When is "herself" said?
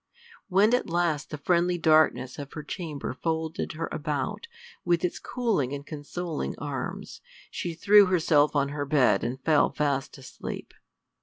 8.07-8.55